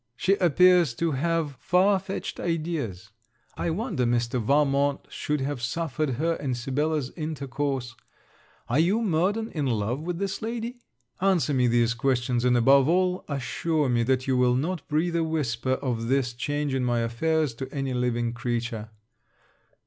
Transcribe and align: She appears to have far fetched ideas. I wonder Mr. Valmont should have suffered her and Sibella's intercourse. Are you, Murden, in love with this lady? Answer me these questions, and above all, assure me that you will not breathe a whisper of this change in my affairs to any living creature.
She 0.15 0.33
appears 0.37 0.95
to 0.95 1.11
have 1.11 1.57
far 1.59 1.99
fetched 1.99 2.39
ideas. 2.39 3.11
I 3.55 3.69
wonder 3.69 4.03
Mr. 4.03 4.41
Valmont 4.41 5.05
should 5.11 5.41
have 5.41 5.61
suffered 5.61 6.15
her 6.15 6.33
and 6.33 6.57
Sibella's 6.57 7.11
intercourse. 7.15 7.93
Are 8.67 8.79
you, 8.79 9.03
Murden, 9.03 9.51
in 9.51 9.67
love 9.67 9.99
with 9.99 10.17
this 10.17 10.41
lady? 10.41 10.79
Answer 11.21 11.53
me 11.53 11.67
these 11.67 11.93
questions, 11.93 12.43
and 12.43 12.57
above 12.57 12.89
all, 12.89 13.23
assure 13.27 13.89
me 13.89 14.01
that 14.01 14.25
you 14.25 14.35
will 14.35 14.55
not 14.55 14.87
breathe 14.87 15.15
a 15.17 15.23
whisper 15.23 15.73
of 15.73 16.07
this 16.07 16.33
change 16.33 16.73
in 16.73 16.83
my 16.83 17.01
affairs 17.01 17.53
to 17.53 17.71
any 17.71 17.93
living 17.93 18.33
creature. 18.33 18.89